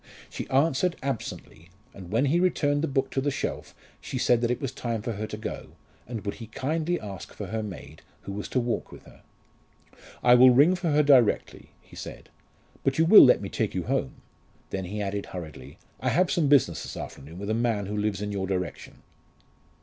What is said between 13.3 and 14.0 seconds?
me take you